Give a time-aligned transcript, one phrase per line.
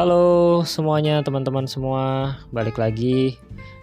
[0.00, 3.36] Halo semuanya teman-teman semua, balik lagi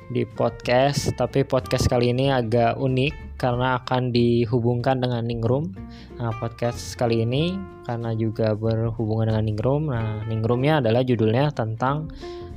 [0.09, 1.13] di podcast.
[1.13, 5.77] Tapi podcast kali ini agak unik karena akan dihubungkan dengan Ningrum.
[6.17, 7.53] Nah, podcast kali ini
[7.85, 9.93] karena juga berhubungan dengan Ningrum.
[9.93, 12.09] Nah, Ningrumnya adalah judulnya tentang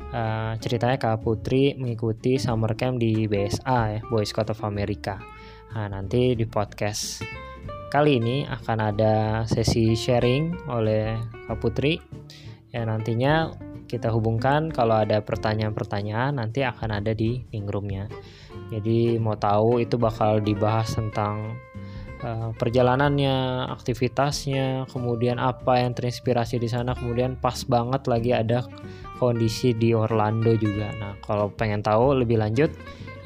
[0.08, 5.20] uh, ceritanya Kak Putri mengikuti summer camp di BSA ya, Boy Scout of America.
[5.76, 7.20] Nah, nanti di podcast
[7.92, 12.00] kali ini akan ada sesi sharing oleh Kak Putri
[12.70, 13.54] ya nantinya
[13.90, 14.70] kita hubungkan.
[14.70, 18.06] Kalau ada pertanyaan-pertanyaan nanti akan ada di ningroomnya
[18.70, 21.58] jadi mau tahu itu bakal dibahas tentang
[22.22, 26.94] uh, perjalanannya aktivitasnya kemudian apa yang terinspirasi di sana.
[26.94, 28.62] Kemudian pas banget lagi ada
[29.18, 30.94] kondisi di Orlando juga.
[31.02, 32.70] Nah kalau pengen tahu lebih lanjut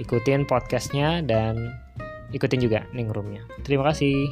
[0.00, 1.70] ikutin podcastnya dan
[2.34, 4.26] ikutin juga ningroomnya terima kasih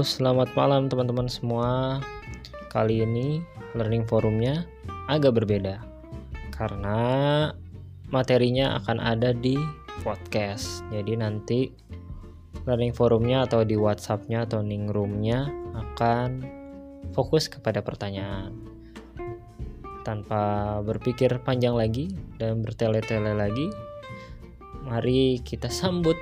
[0.00, 2.00] Selamat malam teman-teman semua.
[2.72, 3.44] Kali ini
[3.76, 4.64] learning forumnya
[5.12, 5.76] agak berbeda
[6.56, 7.00] karena
[8.08, 9.60] materinya akan ada di
[10.00, 10.80] podcast.
[10.88, 11.68] Jadi nanti
[12.64, 16.48] learning forumnya atau di WhatsAppnya atau Ningroomnya akan
[17.12, 18.56] fokus kepada pertanyaan.
[20.00, 22.08] Tanpa berpikir panjang lagi
[22.40, 23.68] dan bertele-tele lagi,
[24.80, 26.16] mari kita sambut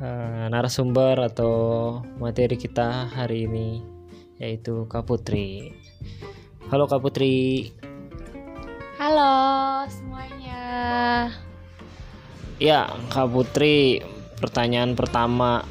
[0.00, 1.54] uh, narasumber atau
[2.16, 3.84] materi kita hari ini
[4.40, 5.76] yaitu Kak Putri.
[6.72, 7.68] Halo Kak Putri.
[8.96, 10.64] Halo semuanya.
[12.56, 14.00] Ya, Kak Putri,
[14.40, 15.64] pertanyaan pertama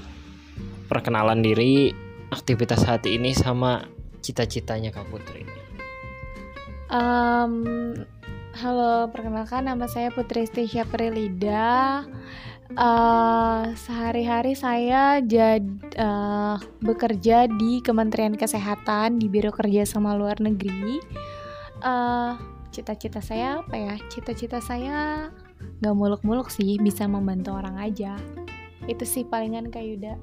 [0.85, 1.93] perkenalan diri,
[2.29, 3.85] aktivitas hati ini sama
[4.21, 5.45] cita-citanya Kak Putri.
[6.89, 7.65] Um,
[8.57, 12.05] halo, perkenalkan nama saya Putri Stisha Prilida
[12.77, 15.65] uh, sehari-hari saya jadi
[15.97, 21.01] uh, bekerja di Kementerian Kesehatan di Biro Kerja Sama Luar Negeri.
[21.81, 22.35] Uh,
[22.69, 23.95] cita-cita saya apa ya?
[24.11, 25.29] Cita-cita saya
[25.81, 28.13] nggak muluk-muluk sih, bisa membantu orang aja.
[28.85, 30.13] Itu sih palingan Kak Yuda.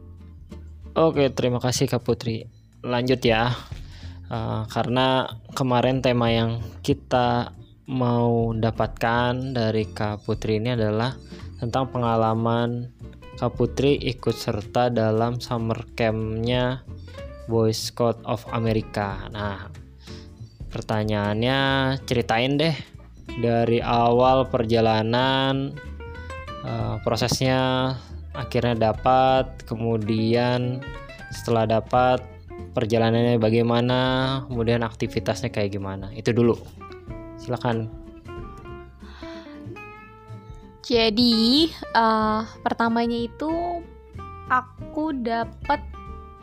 [0.96, 2.46] Oke, terima kasih Kak Putri.
[2.84, 3.52] Lanjut ya.
[4.26, 7.54] Uh, karena kemarin tema yang kita
[7.86, 11.14] mau dapatkan dari Kak Putri ini adalah
[11.60, 12.92] tentang pengalaman
[13.36, 16.80] Kak Putri ikut serta dalam summer campnya
[17.46, 19.28] Boy Scout of America.
[19.28, 19.68] Nah,
[20.72, 21.60] pertanyaannya
[22.08, 22.76] ceritain deh
[23.40, 25.76] dari awal perjalanan
[26.64, 27.92] uh, prosesnya
[28.32, 30.80] akhirnya dapat, kemudian
[31.32, 32.24] setelah dapat
[32.72, 34.00] perjalanannya bagaimana,
[34.48, 36.08] kemudian aktivitasnya kayak gimana.
[36.12, 36.56] Itu dulu.
[37.36, 38.05] Silakan
[40.86, 41.66] jadi
[41.98, 43.82] uh, pertamanya itu
[44.46, 45.82] aku dapat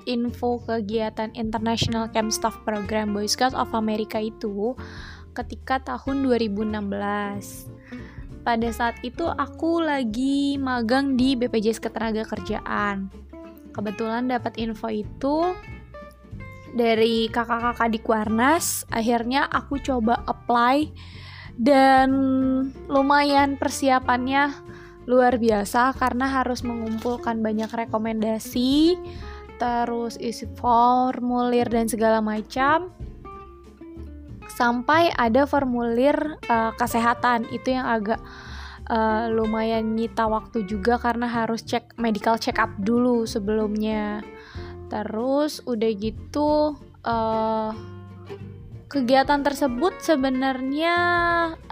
[0.03, 4.75] info kegiatan International Camp Staff Program Boy Scouts of America itu
[5.31, 6.75] ketika tahun 2016.
[8.43, 13.07] Pada saat itu aku lagi magang di BPJS Ketenaga Kerjaan.
[13.71, 15.55] Kebetulan dapat info itu
[16.75, 18.83] dari kakak-kakak di Kuarnas.
[18.91, 20.91] Akhirnya aku coba apply
[21.57, 22.09] dan
[22.89, 24.53] lumayan persiapannya
[25.03, 28.95] luar biasa karena harus mengumpulkan banyak rekomendasi
[29.61, 32.91] terus isi formulir dan segala macam.
[34.53, 37.49] Sampai ada formulir uh, kesehatan.
[37.49, 38.21] Itu yang agak
[38.91, 44.21] uh, lumayan nyita waktu juga karena harus cek medical check up dulu sebelumnya.
[44.91, 46.77] Terus udah gitu
[47.07, 47.71] uh,
[48.93, 50.95] kegiatan tersebut sebenarnya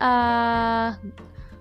[0.02, 0.98] uh,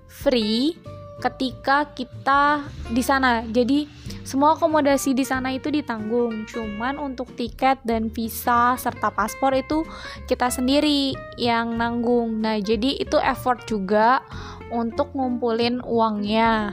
[0.09, 0.73] free
[1.21, 3.45] ketika kita di sana.
[3.45, 3.85] Jadi
[4.25, 6.49] semua akomodasi di sana itu ditanggung.
[6.49, 9.85] Cuman untuk tiket dan visa serta paspor itu
[10.25, 12.41] kita sendiri yang nanggung.
[12.41, 14.25] Nah, jadi itu effort juga
[14.73, 16.73] untuk ngumpulin uangnya.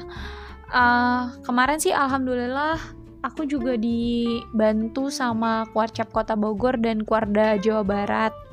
[0.72, 2.80] Uh, kemarin sih alhamdulillah
[3.24, 8.47] aku juga dibantu sama Kuarcap Kota Bogor dan Kuarda Jawa Barat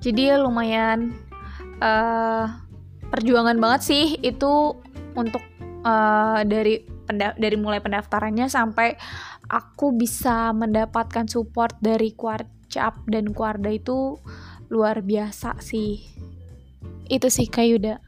[0.00, 1.12] jadi lumayan
[1.80, 2.48] uh,
[3.12, 4.76] perjuangan banget sih itu
[5.16, 5.44] untuk
[5.84, 8.94] uh, dari dari mulai pendaftarannya sampai
[9.50, 14.16] aku bisa mendapatkan support dari Kuarcap dan Kuarda itu
[14.70, 15.98] luar biasa sih.
[17.10, 17.98] Itu sih Kayuda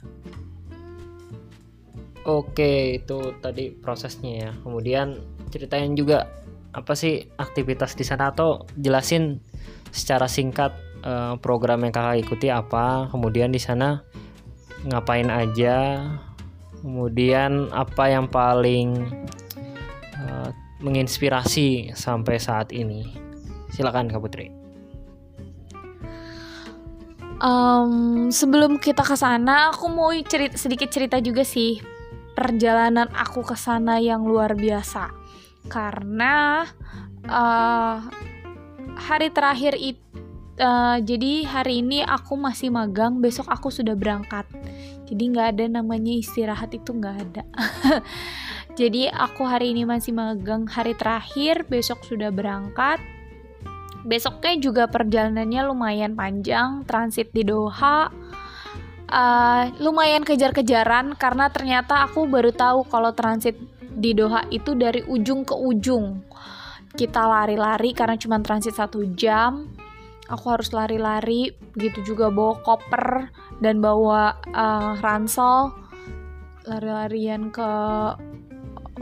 [2.23, 4.51] Oke itu tadi prosesnya ya.
[4.63, 5.19] Kemudian
[5.51, 6.31] ceritain juga
[6.71, 9.43] apa sih aktivitas di sana atau jelasin
[9.91, 10.71] secara singkat
[11.03, 14.03] uh, program yang kakak ikuti apa kemudian di sana
[14.83, 16.03] ngapain aja
[16.83, 19.07] Kemudian apa yang paling
[20.19, 20.51] uh,
[20.83, 23.07] menginspirasi sampai saat ini?
[23.71, 24.51] Silakan Kak Putri.
[27.39, 31.79] Um, sebelum kita ke sana, aku mau cerita sedikit cerita juga sih
[32.35, 35.07] perjalanan aku ke sana yang luar biasa.
[35.71, 36.67] Karena
[37.31, 38.03] uh,
[38.99, 40.02] hari terakhir itu
[40.63, 44.47] uh, jadi hari ini aku masih magang, besok aku sudah berangkat.
[45.11, 47.43] Jadi nggak ada namanya istirahat itu nggak ada.
[48.81, 50.65] Jadi aku hari ini masih magang.
[50.65, 52.97] Hari terakhir besok sudah berangkat.
[54.09, 58.09] Besoknya juga perjalanannya lumayan panjang transit di Doha.
[59.13, 63.61] Uh, lumayan kejar-kejaran karena ternyata aku baru tahu kalau transit
[63.93, 66.25] di Doha itu dari ujung ke ujung.
[66.97, 69.69] Kita lari-lari karena cuma transit satu jam
[70.33, 73.29] aku harus lari-lari begitu juga bawa koper
[73.61, 75.77] dan bawa uh, ransel
[76.65, 77.71] lari-larian ke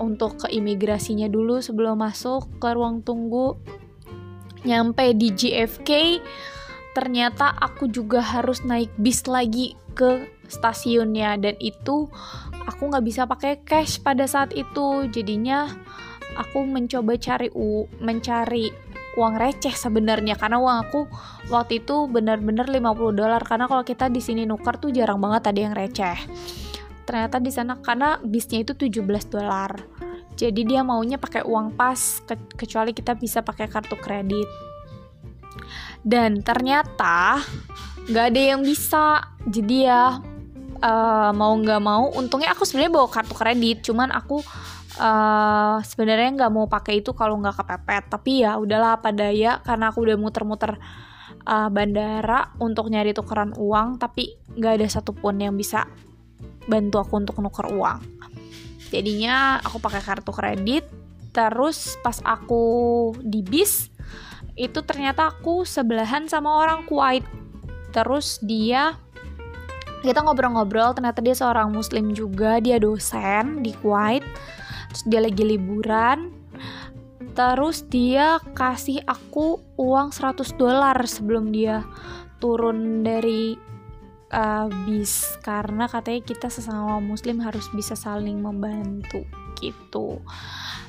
[0.00, 3.58] untuk ke imigrasinya dulu sebelum masuk ke ruang tunggu.
[4.64, 6.20] Nyampe di JFK
[6.92, 12.10] ternyata aku juga harus naik bis lagi ke stasiunnya dan itu
[12.66, 15.08] aku nggak bisa pakai cash pada saat itu.
[15.12, 15.68] Jadinya
[16.36, 21.00] aku mencoba cari u mencari uang receh sebenarnya karena uang aku
[21.50, 25.60] waktu itu benar-benar 50 dolar karena kalau kita di sini nukar tuh jarang banget ada
[25.60, 26.18] yang receh.
[27.02, 29.02] Ternyata di sana karena bisnya itu 17
[29.34, 29.74] dolar.
[30.38, 34.46] Jadi dia maunya pakai uang pas ke kecuali kita bisa pakai kartu kredit.
[36.00, 37.42] Dan ternyata
[38.06, 39.26] nggak ada yang bisa.
[39.42, 40.22] Jadi ya
[40.80, 44.40] uh, mau nggak mau untungnya aku sebenarnya bawa kartu kredit cuman aku
[45.00, 48.04] uh, sebenarnya nggak mau pakai itu kalau nggak kepepet.
[48.12, 49.64] Tapi ya udahlah apa daya.
[49.64, 50.76] Karena aku udah muter-muter
[51.48, 55.88] uh, bandara untuk nyari tukeran uang tapi nggak ada satupun yang bisa
[56.68, 57.98] bantu aku untuk nuker uang.
[58.92, 60.84] Jadinya aku pakai kartu kredit.
[61.30, 63.86] Terus pas aku di bis
[64.58, 67.22] itu ternyata aku sebelahan sama orang Kuwait.
[67.94, 68.98] Terus dia
[70.02, 72.58] kita ngobrol-ngobrol ternyata dia seorang muslim juga.
[72.58, 74.26] Dia dosen di Kuwait
[74.90, 76.34] terus dia lagi liburan.
[77.30, 81.86] Terus dia kasih aku uang 100 dolar sebelum dia
[82.42, 83.54] turun dari
[84.34, 85.38] uh, bis.
[85.40, 89.22] Karena katanya kita sesama muslim harus bisa saling membantu
[89.62, 90.18] gitu.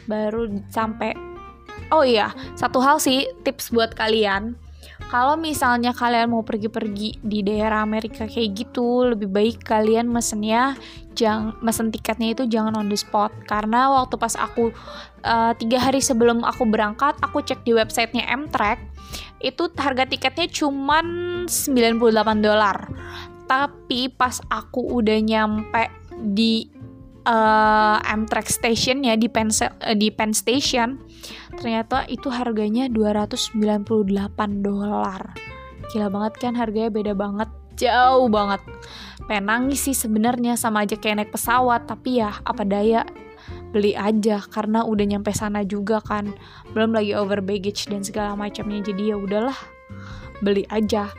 [0.10, 1.14] Baru sampai
[1.94, 4.58] oh iya satu hal sih tips buat kalian
[5.10, 10.76] kalau misalnya kalian mau pergi-pergi di daerah Amerika kayak gitu lebih baik kalian mesennya
[11.16, 13.32] jangan mesen tiketnya itu jangan on the spot.
[13.48, 14.72] Karena waktu pas aku
[15.24, 18.80] uh, tiga hari sebelum aku berangkat aku cek di websitenya Amtrak
[19.42, 21.06] itu harga tiketnya cuman
[21.50, 22.88] 98 dolar.
[23.50, 26.81] Tapi pas aku udah nyampe di
[27.26, 31.02] uh, Amtrak station ya di Penn, uh, di Penn Station
[31.58, 33.58] ternyata itu harganya 298
[34.66, 35.22] dolar.
[35.92, 38.62] Gila banget kan harganya beda banget jauh banget.
[39.30, 43.06] Pengen sih sebenarnya sama aja kayak naik pesawat tapi ya apa daya?
[43.72, 46.34] Beli aja karena udah nyampe sana juga kan.
[46.76, 49.58] Belum lagi over baggage dan segala macamnya jadi ya udahlah
[50.44, 51.12] beli aja.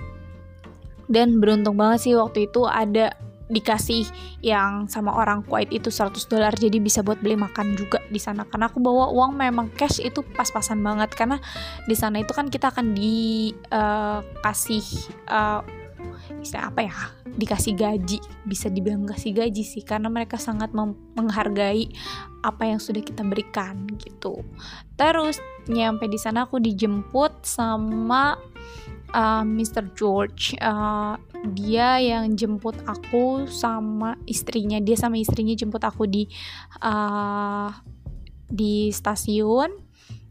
[1.12, 3.12] Dan beruntung banget sih waktu itu ada
[3.52, 4.08] dikasih
[4.40, 8.48] yang sama orang Kuwait itu 100 dolar jadi bisa buat beli makan juga di sana.
[8.48, 11.12] Karena aku bawa uang memang cash itu pas-pasan banget.
[11.12, 11.36] Karena
[11.84, 14.84] di sana itu kan kita akan dikasih
[15.28, 16.96] uh, uh, istilah apa ya?
[17.36, 18.18] Dikasih gaji.
[18.48, 20.72] Bisa dibilang kasih gaji sih karena mereka sangat
[21.12, 21.92] menghargai
[22.42, 24.40] apa yang sudah kita berikan gitu.
[24.96, 28.34] Terus nyampe di sana aku dijemput sama
[29.12, 29.92] uh, Mr.
[29.94, 31.14] George uh,
[31.50, 36.30] dia yang jemput aku sama istrinya dia sama istrinya jemput aku di
[36.78, 37.70] uh,
[38.46, 39.74] di stasiun.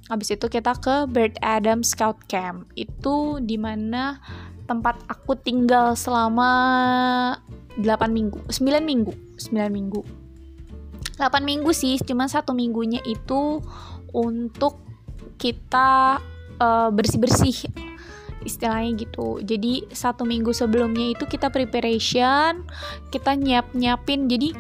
[0.08, 2.68] Habis itu kita ke Bird Adam Scout Camp.
[2.76, 4.20] Itu di mana
[4.68, 6.52] tempat aku tinggal selama
[7.80, 10.02] 8 minggu 9 minggu 9 minggu.
[11.20, 13.60] 8 minggu sih cuma satu minggunya itu
[14.12, 14.80] untuk
[15.40, 16.20] kita
[16.60, 17.91] uh, bersih-bersih
[18.44, 19.42] istilahnya gitu.
[19.42, 22.66] Jadi satu minggu sebelumnya itu kita preparation
[23.14, 24.54] kita nyiap nyiapin jadi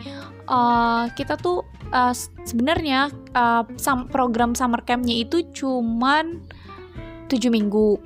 [0.47, 2.13] uh, kita tuh uh,
[2.45, 3.63] sebenarnya uh,
[4.09, 6.41] program summer campnya itu cuman
[7.31, 7.99] tujuh minggu.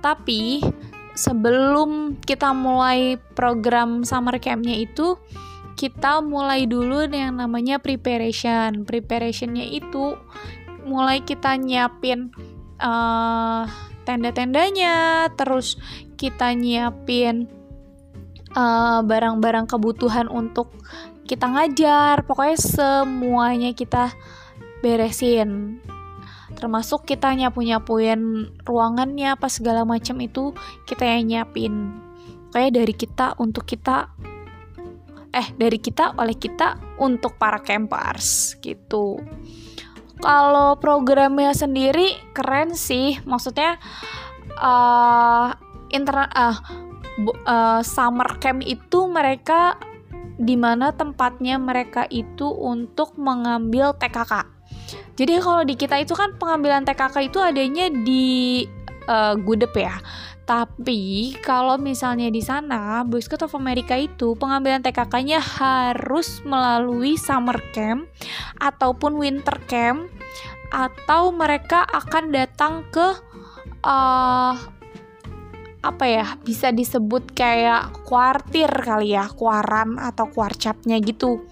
[0.00, 0.64] Tapi
[1.16, 5.20] sebelum kita mulai program summer campnya itu
[5.76, 8.84] kita mulai dulu yang namanya preparation.
[8.84, 10.16] Preparationnya itu
[10.84, 12.32] mulai kita nyiapin
[12.80, 13.64] uh,
[14.10, 15.78] tenda-tendanya, terus
[16.18, 17.46] kita nyiapin
[18.50, 20.74] eh, barang-barang kebutuhan untuk
[21.30, 22.26] kita ngajar.
[22.26, 24.10] Pokoknya semuanya kita
[24.82, 25.78] beresin.
[26.58, 30.50] Termasuk kita nyapu nyapuin ruangannya apa segala macam itu
[30.90, 31.94] kita yang nyiapin.
[32.50, 34.10] Kayak dari kita untuk kita
[35.30, 39.22] eh dari kita oleh kita untuk para campers gitu
[40.20, 43.80] kalau programnya sendiri keren sih maksudnya
[44.60, 45.52] uh,
[45.90, 46.56] internet uh,
[47.48, 49.76] uh, summer camp itu mereka
[50.40, 54.48] di mana tempatnya mereka itu untuk mengambil TKK.
[55.20, 58.64] Jadi kalau di kita itu kan pengambilan TKK itu adanya di
[59.04, 60.00] uh, Gudep ya.
[60.50, 67.54] Tapi kalau misalnya di sana Boy Scout of America itu pengambilan TKK-nya harus melalui summer
[67.70, 68.10] camp
[68.58, 70.10] ataupun winter camp
[70.74, 73.14] atau mereka akan datang ke
[73.86, 74.58] uh,
[75.86, 81.46] apa ya bisa disebut kayak kuartir kali ya kuaran atau kuarcapnya gitu.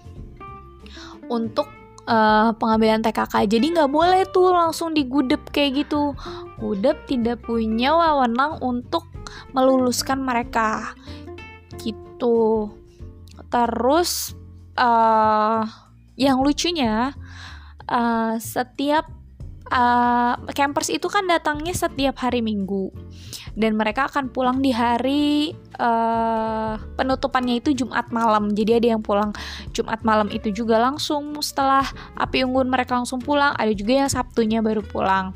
[1.31, 1.78] Untuk
[2.09, 6.17] uh, pengambilan TKK jadi nggak boleh tuh langsung digudep kayak gitu.
[6.57, 9.05] Gudep tidak punya wewenang untuk
[9.53, 10.97] meluluskan mereka.
[11.77, 12.67] Gitu.
[13.47, 14.33] Terus
[14.75, 15.63] uh,
[16.19, 17.15] yang lucunya
[17.87, 19.07] uh, setiap
[19.71, 22.91] uh, campers itu kan datangnya setiap hari Minggu
[23.59, 28.55] dan mereka akan pulang di hari uh, penutupannya itu Jumat malam.
[28.55, 29.35] Jadi ada yang pulang
[29.75, 31.83] Jumat malam itu juga langsung setelah
[32.15, 33.51] api unggun mereka langsung pulang.
[33.59, 35.35] Ada juga yang Sabtunya baru pulang.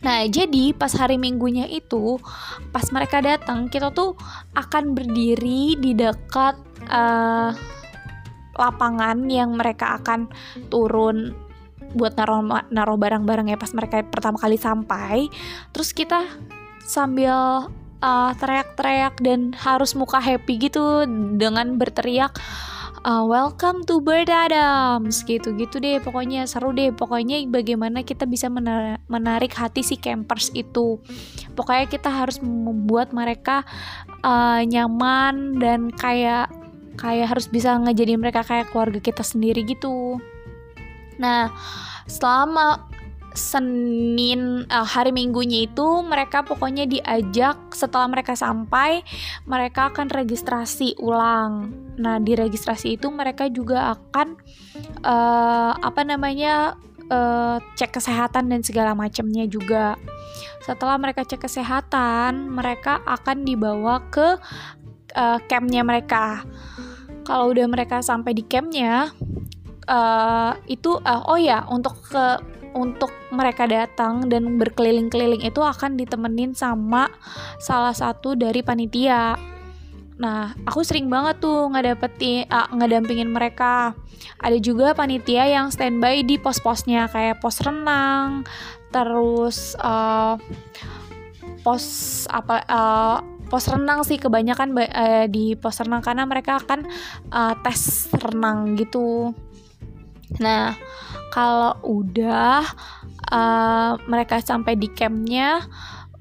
[0.00, 2.16] Nah, jadi pas hari Minggunya itu,
[2.72, 4.16] pas mereka datang, kita tuh
[4.56, 6.56] akan berdiri di dekat
[6.88, 7.52] uh,
[8.56, 10.32] lapangan yang mereka akan
[10.72, 11.36] turun
[11.92, 15.26] buat naruh naruh barang-barang ya pas mereka pertama kali sampai
[15.74, 16.22] terus kita
[16.90, 17.70] sambil
[18.02, 21.06] uh, teriak-teriak dan harus muka happy gitu
[21.38, 22.34] dengan berteriak
[23.06, 25.22] uh, welcome to Bird Adams.
[25.22, 26.90] Gitu-gitu deh pokoknya seru deh.
[26.90, 28.50] Pokoknya bagaimana kita bisa
[29.06, 30.98] menarik hati si campers itu.
[31.54, 33.62] Pokoknya kita harus membuat mereka
[34.26, 36.50] uh, nyaman dan kayak
[36.98, 40.18] kayak harus bisa ngejadiin mereka kayak keluarga kita sendiri gitu.
[41.16, 41.52] Nah,
[42.10, 42.89] selama
[43.30, 49.06] Senin uh, hari Minggunya itu mereka pokoknya diajak setelah mereka sampai
[49.46, 51.70] mereka akan registrasi ulang.
[51.94, 54.34] Nah di registrasi itu mereka juga akan
[55.06, 56.74] uh, apa namanya
[57.06, 59.94] uh, cek kesehatan dan segala macamnya juga.
[60.66, 64.38] Setelah mereka cek kesehatan mereka akan dibawa ke
[65.14, 66.42] uh, campnya mereka.
[67.22, 69.14] Kalau udah mereka sampai di campnya
[69.86, 76.54] uh, itu uh, oh ya untuk ke untuk mereka datang dan berkeliling-keliling itu akan ditemenin
[76.54, 77.10] sama
[77.58, 79.38] salah satu dari panitia.
[80.20, 83.96] Nah, aku sering banget tuh ngedapetin uh, ngedampingin mereka.
[84.36, 88.44] Ada juga panitia yang standby di pos-posnya kayak pos renang,
[88.92, 90.36] terus uh,
[91.64, 91.84] pos
[92.28, 93.16] apa uh,
[93.48, 96.84] pos renang sih kebanyakan uh, di pos renang karena mereka akan
[97.32, 99.32] uh, tes renang gitu.
[100.36, 100.76] Nah,
[101.30, 102.66] kalau udah
[103.30, 105.62] uh, mereka sampai di campnya,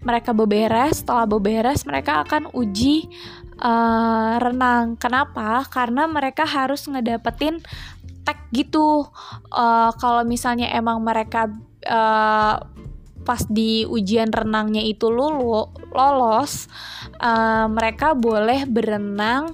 [0.05, 1.01] mereka beberes.
[1.01, 3.09] Setelah beberes, mereka akan uji
[3.59, 4.95] uh, renang.
[4.95, 5.65] Kenapa?
[5.67, 7.59] Karena mereka harus ngedapetin
[8.23, 9.09] tag gitu.
[9.49, 11.49] Uh, kalau misalnya emang mereka
[11.89, 12.55] uh,
[13.25, 16.69] pas di ujian renangnya itu lulu lolos,
[17.19, 19.53] uh, mereka boleh berenang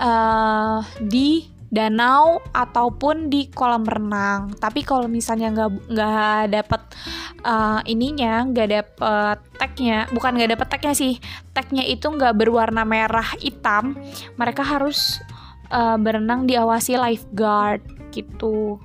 [0.00, 4.56] uh, di danau ataupun di kolam renang.
[4.56, 6.82] Tapi kalau misalnya nggak nggak dapet
[7.44, 11.20] uh, ininya, nggak dapet tagnya, bukan nggak dapet tagnya sih,
[11.52, 13.92] tagnya itu nggak berwarna merah hitam,
[14.40, 15.20] mereka harus
[15.68, 17.84] uh, berenang diawasi lifeguard
[18.16, 18.80] gitu.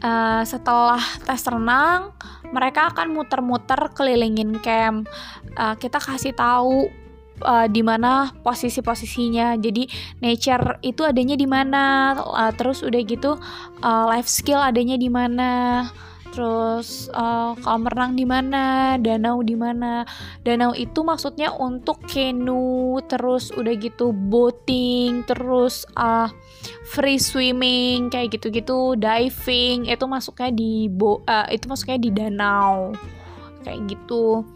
[0.00, 2.16] Uh, setelah tes renang,
[2.56, 5.04] mereka akan muter-muter kelilingin camp.
[5.60, 6.88] Uh, kita kasih tahu
[7.42, 9.56] uh, di mana posisi-posisinya.
[9.58, 9.88] Jadi
[10.20, 13.36] nature itu adanya di mana, uh, terus udah gitu
[13.82, 15.50] uh, life skill adanya di mana.
[16.30, 20.06] Terus uh, kolam renang di mana, danau di mana.
[20.46, 26.30] Danau itu maksudnya untuk canoe, terus udah gitu boating, terus uh,
[26.86, 32.94] free swimming kayak gitu-gitu, diving itu masuknya di bo uh, itu masuknya di danau
[33.66, 34.46] kayak gitu.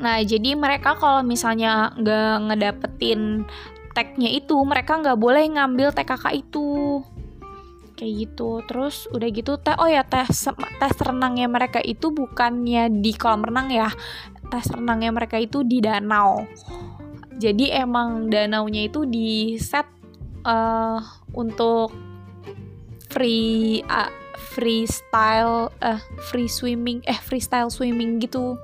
[0.00, 3.44] Nah, jadi mereka kalau misalnya nggak ngedapetin
[3.92, 7.00] tagnya itu, mereka nggak boleh ngambil TKK itu.
[7.92, 8.50] Kayak gitu.
[8.64, 10.48] Terus udah gitu teh oh ya tes
[10.80, 13.92] tes renangnya mereka itu bukannya di kolam renang ya.
[14.48, 16.48] Tes renangnya mereka itu di danau.
[17.36, 19.84] Jadi emang danaunya itu di set
[20.46, 21.00] uh,
[21.36, 21.92] untuk
[23.12, 24.08] free uh,
[24.52, 28.56] freestyle uh, free swimming eh freestyle swimming gitu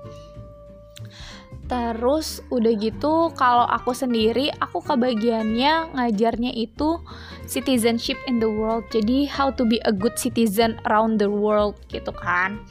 [1.68, 6.96] Terus udah gitu kalau aku sendiri aku kebagiannya ngajarnya itu
[7.44, 8.88] citizenship in the world.
[8.88, 12.64] Jadi how to be a good citizen around the world gitu kan.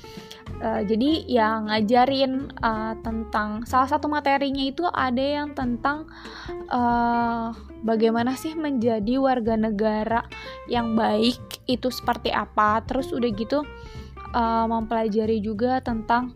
[0.57, 6.09] Uh, jadi ya ngajarin uh, tentang salah satu materinya itu ada yang tentang
[6.73, 7.53] uh,
[7.85, 10.25] bagaimana sih menjadi warga negara
[10.65, 12.81] yang baik itu seperti apa.
[12.89, 13.61] Terus udah gitu
[14.33, 16.33] uh, mempelajari juga tentang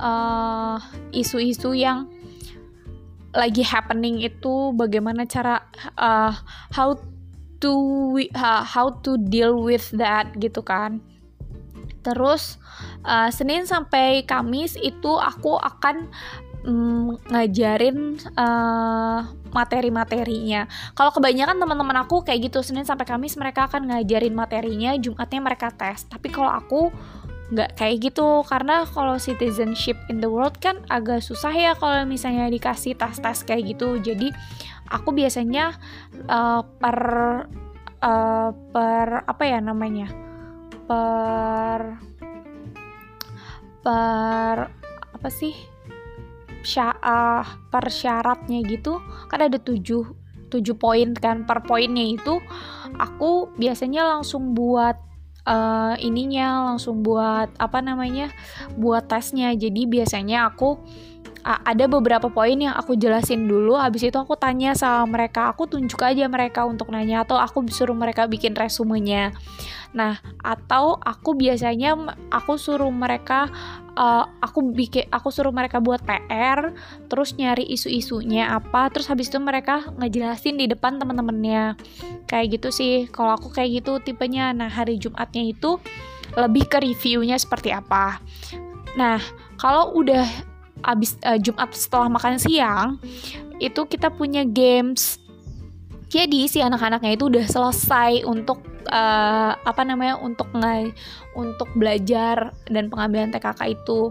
[0.00, 0.76] uh,
[1.14, 2.08] isu-isu yang
[3.30, 5.62] lagi happening itu bagaimana cara
[5.94, 6.34] uh,
[6.74, 6.98] how
[7.62, 7.74] to
[8.34, 10.98] uh, how to deal with that gitu kan
[12.00, 12.58] terus
[13.06, 16.10] uh, Senin sampai Kamis itu aku akan
[16.64, 19.20] mm, ngajarin uh,
[19.50, 20.70] materi-materinya.
[20.94, 25.68] Kalau kebanyakan teman-teman aku kayak gitu Senin sampai Kamis mereka akan ngajarin materinya, Jumatnya mereka
[25.74, 26.06] tes.
[26.06, 26.94] Tapi kalau aku
[27.50, 28.42] nggak kayak gitu.
[28.46, 33.76] Karena kalau citizenship in the world kan agak susah ya kalau misalnya dikasih tas-tas kayak
[33.76, 33.98] gitu.
[33.98, 34.30] Jadi
[34.90, 35.74] aku biasanya
[36.30, 36.98] uh, per
[38.02, 40.08] uh, per apa ya namanya?
[40.86, 41.80] Per
[43.82, 44.56] per
[45.10, 45.54] apa sih?
[46.60, 47.40] Sya, uh,
[47.72, 49.00] per syaratnya gitu
[49.32, 50.04] kan ada tujuh
[50.52, 51.48] tujuh poin kan.
[51.48, 52.36] Per poinnya itu
[53.00, 55.09] aku biasanya langsung buat
[55.50, 58.30] uh, ininya langsung buat apa namanya
[58.78, 59.50] buat tesnya.
[59.58, 60.78] Jadi biasanya aku
[61.40, 63.72] ada beberapa poin yang aku jelasin dulu.
[63.80, 65.48] Habis itu aku tanya sama mereka.
[65.50, 69.32] Aku tunjuk aja mereka untuk nanya atau aku suruh mereka bikin resumenya.
[69.96, 71.96] Nah atau aku biasanya
[72.28, 73.48] aku suruh mereka
[73.96, 76.74] uh, aku bikin aku suruh mereka buat PR
[77.06, 81.78] terus nyari isu-isunya apa terus habis itu mereka ngejelasin di depan teman-temannya.
[82.26, 82.94] Kayak gitu sih.
[83.10, 84.52] Kalau aku kayak gitu tipenya.
[84.54, 85.78] Nah hari Jumatnya itu
[86.34, 88.22] lebih ke reviewnya seperti apa.
[88.94, 89.18] Nah
[89.58, 90.26] kalau udah
[90.80, 92.96] abis uh, Jumat setelah makan siang
[93.60, 95.20] itu kita punya games
[96.10, 98.58] jadi si anak-anaknya itu udah selesai untuk
[98.90, 100.90] uh, apa namanya untuk ngai
[101.38, 104.10] untuk belajar dan pengambilan TKK itu.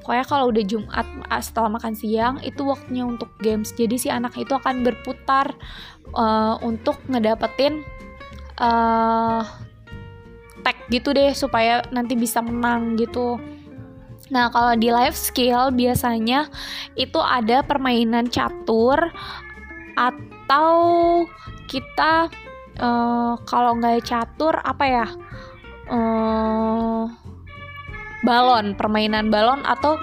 [0.00, 1.06] Pokoknya kalau udah Jumat
[1.42, 3.74] setelah makan siang itu waktunya untuk games.
[3.74, 5.50] Jadi si anak itu akan berputar
[6.14, 7.82] uh, untuk ngedapetin
[8.62, 9.42] uh,
[10.62, 13.42] tag gitu deh supaya nanti bisa menang gitu.
[14.30, 16.46] Nah, kalau di life skill biasanya
[16.94, 19.10] itu ada permainan catur
[21.70, 22.26] kita
[22.80, 25.08] uh, kalau nggak catur apa ya?
[25.90, 27.10] Uh,
[28.22, 29.98] balon, permainan balon atau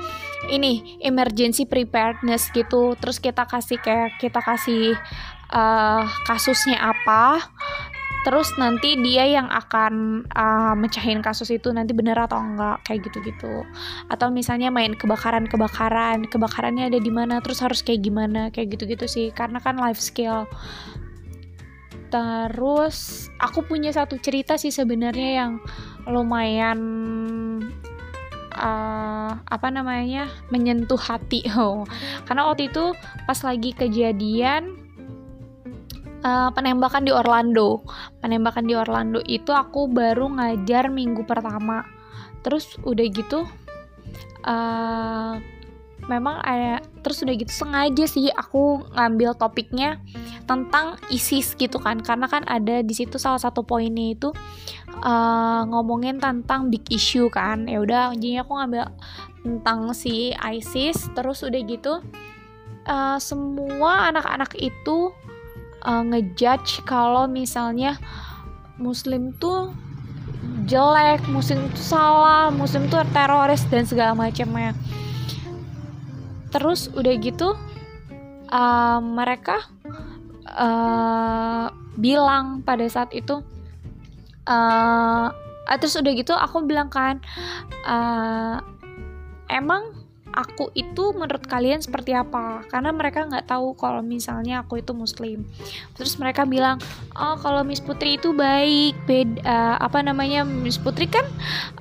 [0.48, 2.96] ini emergency preparedness gitu.
[3.00, 4.96] Terus kita kasih kayak kita kasih
[5.52, 7.44] uh, kasusnya apa
[8.28, 13.64] terus nanti dia yang akan uh, mecahin kasus itu nanti bener atau enggak kayak gitu-gitu.
[14.12, 19.28] Atau misalnya main kebakaran-kebakaran kebakarannya ada di mana terus harus kayak gimana kayak gitu-gitu sih.
[19.32, 20.44] Karena kan life skill.
[22.12, 25.52] Terus aku punya satu cerita sih sebenarnya yang
[26.04, 26.80] lumayan
[28.60, 31.48] uh, apa namanya menyentuh hati.
[31.58, 31.88] Oh
[32.28, 32.92] karena waktu itu
[33.24, 34.87] pas lagi kejadian
[36.24, 37.84] uh, penembakan di Orlando.
[38.22, 41.84] Penembakan di Orlando itu aku baru ngajar minggu pertama.
[42.46, 43.44] Terus udah gitu
[44.48, 45.34] uh,
[46.08, 50.00] memang ada terus udah gitu sengaja sih aku ngambil topiknya
[50.48, 54.30] tentang ISIS gitu kan karena kan ada di situ salah satu poinnya itu
[55.04, 58.88] uh, ngomongin tentang big issue kan ya udah jadi aku ngambil
[59.44, 62.00] tentang si ISIS terus udah gitu
[62.88, 65.12] uh, semua anak-anak itu
[65.84, 68.00] uh, ngejudge kalau misalnya
[68.78, 69.74] muslim tuh
[70.70, 74.78] jelek, muslim tuh salah, muslim tuh teroris dan segala macamnya.
[76.54, 77.58] Terus udah gitu
[78.52, 79.68] uh, mereka
[80.54, 83.42] uh, bilang pada saat itu
[84.48, 85.28] uh,
[85.76, 87.20] terus udah gitu aku bilang kan
[87.84, 88.64] uh,
[89.52, 89.97] emang
[90.34, 92.64] aku itu menurut kalian seperti apa?
[92.68, 95.44] Karena mereka nggak tahu kalau misalnya aku itu muslim.
[95.96, 96.80] Terus mereka bilang
[97.16, 101.26] oh kalau Miss Putri itu baik beda uh, apa namanya Miss Putri kan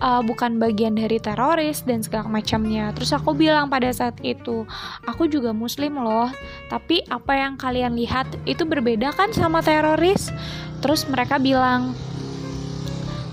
[0.01, 2.93] uh, bukan bagian dari teroris dan segala macamnya.
[2.97, 4.65] Terus aku bilang pada saat itu
[5.07, 6.31] aku juga muslim loh
[6.69, 10.33] tapi apa yang kalian lihat itu berbeda kan sama teroris?
[10.81, 11.97] Terus mereka bilang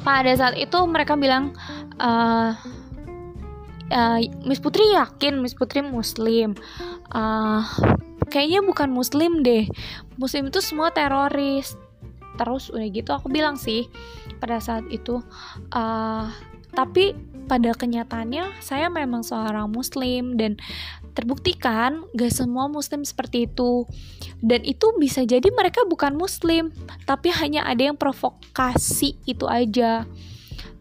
[0.04, 1.56] pada saat itu mereka bilang
[1.98, 2.52] uh,
[3.94, 6.58] uh, Miss Putri yakin Miss Putri Muslim.
[7.14, 7.62] Uh,
[8.28, 9.70] kayaknya bukan Muslim deh.
[10.18, 11.78] Muslim itu semua teroris.
[12.34, 13.86] Terus udah gitu aku bilang sih
[14.42, 15.22] pada saat itu
[15.72, 16.26] uh,
[16.74, 17.14] tapi
[17.46, 20.58] pada kenyataannya saya memang seorang muslim dan
[21.14, 23.86] terbuktikan gak semua muslim seperti itu.
[24.42, 26.74] Dan itu bisa jadi mereka bukan muslim
[27.06, 30.10] tapi hanya ada yang provokasi itu aja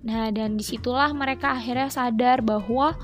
[0.03, 2.99] nah dan di situlah mereka akhirnya sadar bahwa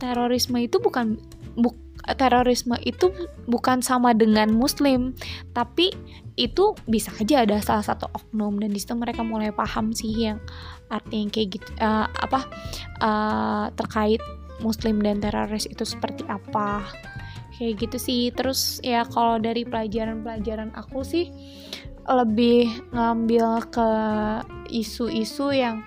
[0.00, 1.20] terorisme itu bukan
[1.54, 1.74] bu,
[2.16, 3.12] terorisme itu
[3.46, 5.14] bukan sama dengan muslim
[5.52, 5.92] tapi
[6.40, 10.40] itu bisa aja ada salah satu oknum dan di situ mereka mulai paham sih yang
[10.88, 12.40] artinya kayak gitu uh, apa
[13.04, 14.24] uh, terkait
[14.62, 16.84] muslim dan teroris itu seperti apa.
[17.56, 18.22] Kayak gitu sih.
[18.32, 21.28] Terus ya kalau dari pelajaran-pelajaran aku sih
[22.08, 23.90] lebih ngambil ke
[24.72, 25.84] isu-isu yang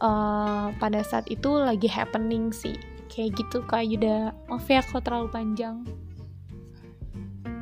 [0.00, 2.76] uh, pada saat itu lagi happening sih.
[3.12, 4.32] Kayak gitu kak Yuda.
[4.48, 5.84] Maaf ya kalau terlalu panjang.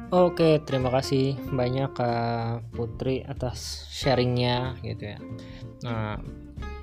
[0.09, 5.21] Oke, terima kasih banyak Kak Putri atas sharingnya gitu ya.
[5.85, 6.17] Nah,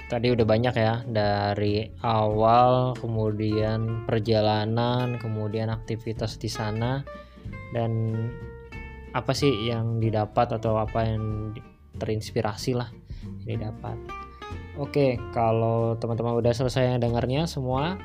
[0.06, 7.02] tadi udah banyak ya dari awal kemudian perjalanan kemudian aktivitas di sana
[7.74, 8.14] dan
[9.18, 11.56] apa sih yang didapat atau apa yang
[11.98, 12.94] terinspirasi lah
[13.42, 14.25] didapat
[14.80, 18.00] oke kalau teman-teman udah selesai dengarnya semua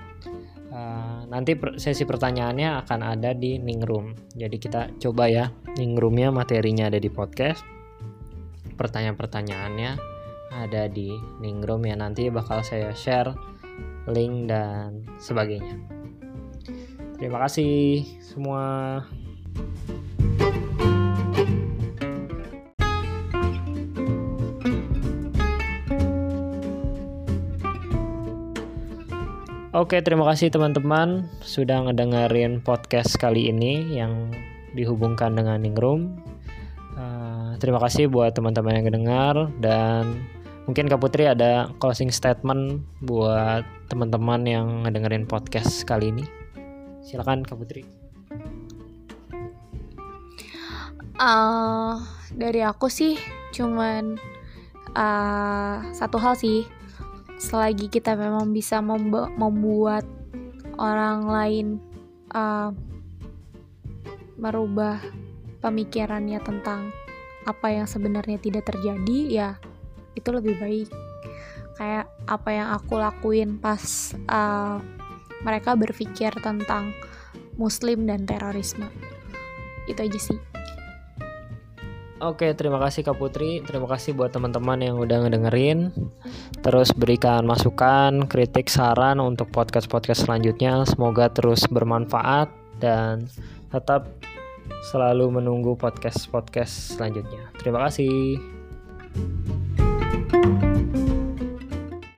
[0.70, 5.44] uh, nanti sesi pertanyaannya akan ada di Ningrum jadi kita coba ya
[5.78, 7.62] Ningrumnya materinya ada di podcast
[8.80, 9.92] pertanyaan-pertanyaannya
[10.50, 13.30] ada di Ningrum ya nanti bakal saya share
[14.10, 15.78] link dan sebagainya.
[17.20, 19.04] Terima kasih semua.
[29.80, 34.28] Oke, terima kasih teman-teman sudah ngedengerin podcast kali ini yang
[34.76, 36.20] dihubungkan dengan Ningrum.
[37.00, 40.20] Uh, terima kasih buat teman-teman yang mendengar dan
[40.68, 46.28] Mungkin Kak Putri ada closing statement buat teman-teman yang ngedengerin podcast kali ini.
[47.00, 47.82] Silakan Kak Putri.
[51.16, 51.96] Uh,
[52.36, 53.16] dari aku sih
[53.56, 54.20] cuman
[54.92, 56.68] uh, satu hal sih.
[57.40, 60.04] Selagi kita memang bisa membuat
[60.76, 61.66] orang lain
[62.36, 62.68] uh,
[64.36, 65.00] merubah
[65.64, 66.92] pemikirannya tentang
[67.48, 69.50] apa yang sebenarnya tidak terjadi ya
[70.12, 70.88] itu lebih baik.
[71.80, 74.76] Kayak apa yang aku lakuin pas uh,
[75.40, 76.92] mereka berpikir tentang
[77.56, 78.84] muslim dan terorisme.
[79.88, 80.49] Itu aja sih
[82.20, 83.64] Oke, terima kasih Kak Putri.
[83.64, 85.88] Terima kasih buat teman-teman yang udah ngedengerin.
[86.60, 90.84] Terus berikan masukan, kritik, saran untuk podcast-podcast selanjutnya.
[90.84, 93.24] Semoga terus bermanfaat dan
[93.72, 94.04] tetap
[94.92, 97.48] selalu menunggu podcast-podcast selanjutnya.
[97.56, 98.36] Terima kasih.